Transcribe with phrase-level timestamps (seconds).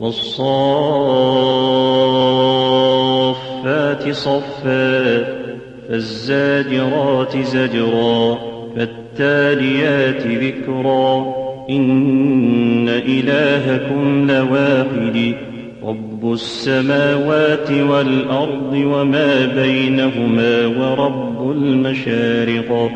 [0.00, 0.50] والصافات
[4.10, 5.24] صفا
[5.88, 8.38] فالزاجرات زجرا
[8.76, 11.34] فالتاليات ذكرا.
[11.70, 15.34] إن إلهكم لواحد
[15.84, 22.90] رب السماوات والأرض وما بينهما ورب المشارق.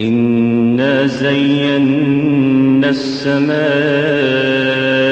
[0.00, 5.11] إنا زينا السماء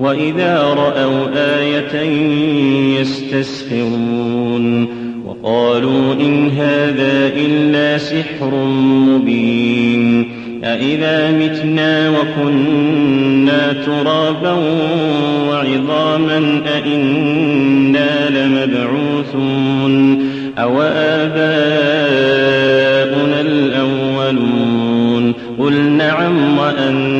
[0.00, 2.00] وإذا رأوا آية
[3.00, 4.86] يستسخرون
[5.26, 8.54] وقالوا إن هذا إلا سحر
[9.08, 10.30] مبين
[10.64, 14.52] أإذا متنا وكنا ترابا
[15.48, 20.20] وعظاما أإنا لمبعوثون
[20.58, 21.40] أو آباؤنا
[23.40, 27.19] الأولون قل نعم وأنتم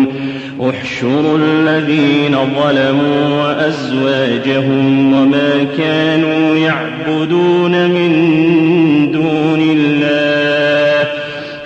[1.01, 8.11] احشروا الذين ظلموا وأزواجهم وما كانوا يعبدون من
[9.11, 11.09] دون الله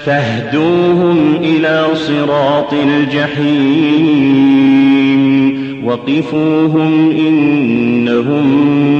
[0.05, 4.25] فاهدوهم إلى صراط الجحيم
[5.85, 8.45] وقفوهم إنهم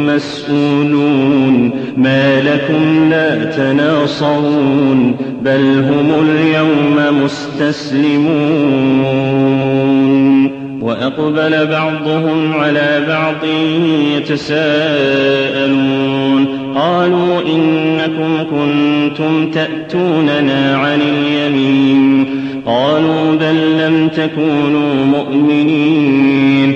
[0.06, 9.06] مسؤولون ما لكم لا تناصرون بل هم اليوم مستسلمون.
[10.81, 13.35] وأقبل بعضهم على بعض
[14.17, 16.45] يتساءلون.
[16.75, 22.25] قالوا إنكم كنتم تأتوننا عن اليمين.
[22.66, 26.75] قالوا بل لم تكونوا مؤمنين.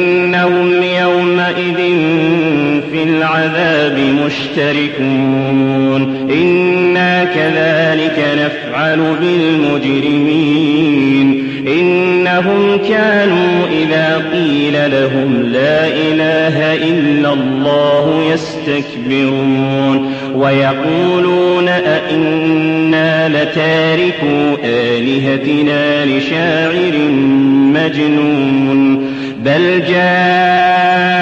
[4.25, 6.01] مشتركون
[6.31, 10.41] إنا كذلك نفعل بالمجرمين.
[11.67, 20.13] إنهم كانوا إذا قيل لهم لا إله إلا الله يستكبرون.
[20.35, 26.93] ويقولون أئنا لتاركوا آلهتنا لشاعر
[27.73, 29.11] مجنون.
[29.45, 31.21] بل جاء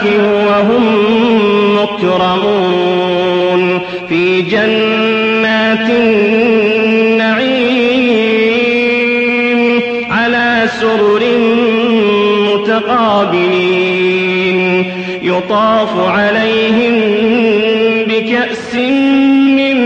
[0.00, 0.84] فواكه وهم
[1.82, 3.62] مكرمون
[4.08, 6.70] في جنات النعيم
[10.10, 11.22] على سرر
[12.54, 13.90] متقابلين
[15.22, 17.00] يطاف عليهم
[18.08, 18.74] بكأس
[19.56, 19.76] من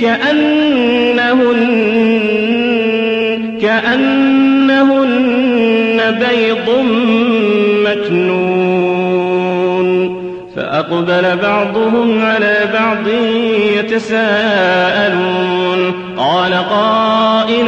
[0.00, 1.58] كأنهن
[3.62, 5.18] كأنهن
[6.10, 6.68] بيض
[7.86, 9.88] مكنون.
[10.56, 13.08] فأقبل بعضهم على بعض
[13.78, 15.80] يتساءلون.
[16.16, 17.66] قال قائل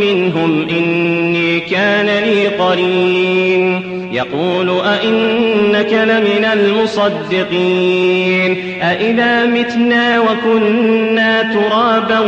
[0.00, 3.61] منهم إني كان لي قرين.
[4.22, 12.20] يقول أئنك لمن المصدقين أئذا متنا وكنا ترابا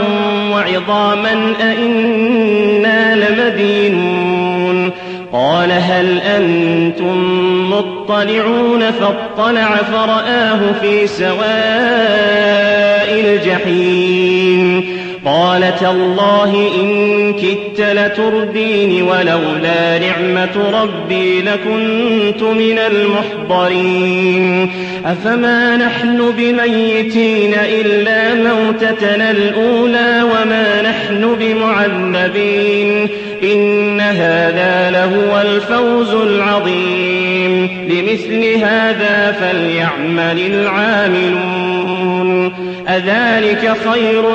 [0.53, 4.91] وعظاما أئنا لمدينون.
[5.33, 7.19] قال هل أنتم
[7.71, 11.45] مطلعون؟ فاطلع فرآه في سواء
[13.21, 14.85] الجحيم.
[15.25, 24.71] قال تالله إن كدت لتردين ولولا نعمة ربي لكنت من المحضرين.
[25.07, 33.09] أفما نحن بميتين إلا موتتنا الأولى وما نحن بمعذبين.
[33.43, 37.69] إن هذا لهو الفوز العظيم.
[37.89, 41.95] لمثل هذا فليعمل العاملون.
[42.89, 44.35] أذلك خير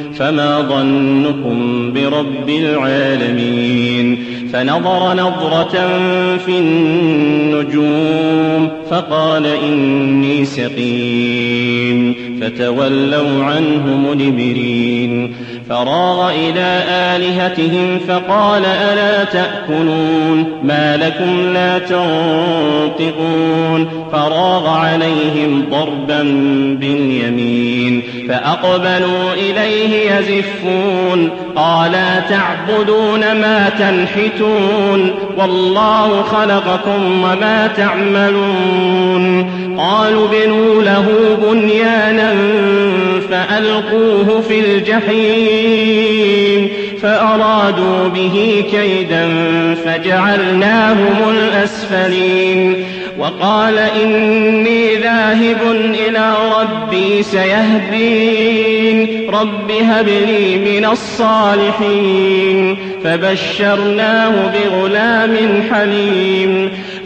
[0.15, 5.89] فما ظنكم برب العالمين فنظر نظرة
[6.37, 8.21] في النجوم
[8.89, 15.35] فقال إني سقيم فتولوا عنه مدبرين
[15.69, 23.29] فراغ إلى آلهتهم فقال ألا تأكلون ما لكم لا تنطقون
[24.11, 26.23] فراغ عليهم ضربا
[26.79, 27.80] باليمين
[28.27, 31.29] فأقبلوا إليه يزفون.
[31.55, 39.51] قالا تعبدون ما تنحتون؟ والله خلقكم وما تعملون.
[39.79, 42.33] قالوا بنوا له بنيانا
[43.31, 46.69] فألقوه في الجحيم.
[47.01, 49.29] فأرادوا به كيدا
[49.85, 52.85] فجعلناهم الأسفلين.
[53.19, 55.57] وقال إني ذاهب
[56.07, 59.07] إلى ربي سيهدين.
[59.29, 62.77] رب هب لي من الصالحين.
[63.03, 65.37] فبشرناه بغلام
[65.73, 66.71] حليم.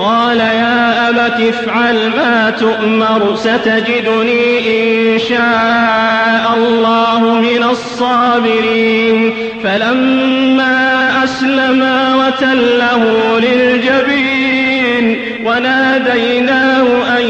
[0.00, 9.34] قال يا أبت افعل ما تؤمر ستجدني إن شاء الله من الصابرين.
[9.64, 13.04] فلما أسلما وتله
[13.40, 16.86] للجبين وناديناه
[17.18, 17.24] أن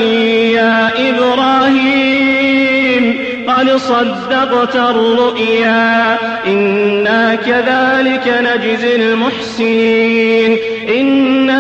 [0.55, 3.05] يا إبراهيم
[3.49, 6.19] قد صدقت الرؤيا.
[6.47, 10.59] إنا كذلك نجزي المحسنين.
[11.01, 11.51] إن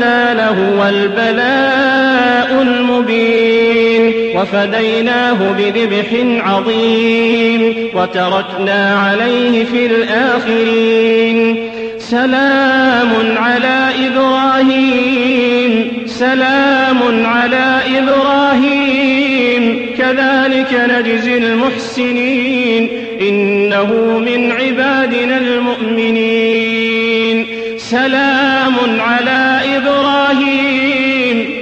[0.00, 6.06] هذا لهو البلاء المبين وفديناه بذبح
[6.46, 11.56] عظيم وتركنا عليه في الآخرين
[11.98, 22.88] سلام على إبراهيم سلام على إبراهيم كذلك نجزي المحسنين
[23.20, 26.80] إنه من عبادنا المؤمنين
[27.90, 29.59] سلام على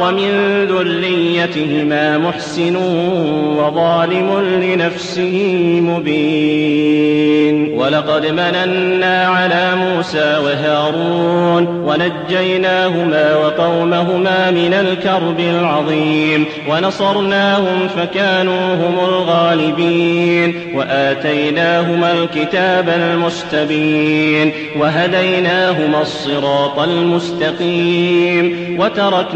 [0.00, 2.76] ومن ذريتهما محسن
[3.56, 5.46] وظالم لنفسه
[5.80, 7.26] مبين.
[7.76, 22.12] ولقد مننا على موسى وهارون ونجيناهما وقومهما من الكرب العظيم ونصرناهم فكانوا هم الغالبين وآتيناهما
[22.12, 29.35] الكتاب المستبين وهديناهما الصراط المستقيم وتركنا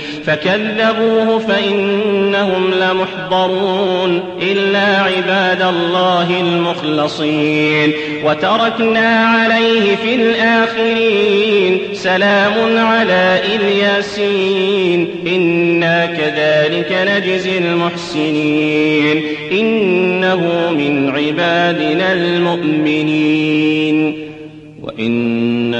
[0.25, 7.91] فكذبوه فإنهم لمحضرون إلا عباد الله المخلصين.
[8.25, 11.79] وتركنا عليه في الآخرين.
[11.93, 19.23] سلام على إلياسين إنا كذلك نجزي المحسنين.
[19.51, 23.51] إنه من عبادنا المؤمنين.
[24.83, 25.50] وإن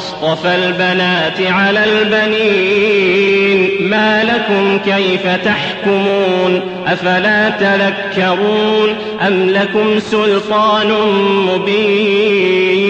[0.00, 10.92] أصطفى البنات على البنين ما لكم كيف تحكمون أفلا تذكرون أم لكم سلطان
[11.46, 12.80] مبين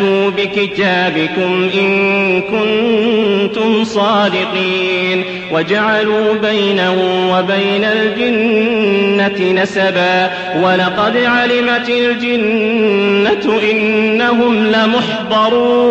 [0.00, 6.94] فأتوا بكتابكم إن كنتم صادقين وجعلوا بينه
[7.32, 10.30] وبين الجنة نسبا
[10.62, 15.90] ولقد علمت الجنة إنهم لمحضرون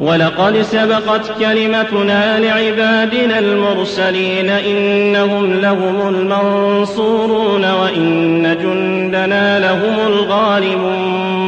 [0.00, 11.47] ولقد سبقت كلمتنا لعبادنا المرسلين إنهم لهم المنصورون وإن جندنا لهم الغالبون